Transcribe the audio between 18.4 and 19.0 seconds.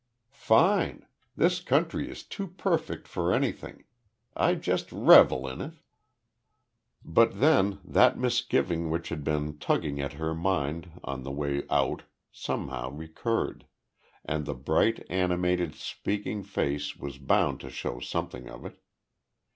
of it.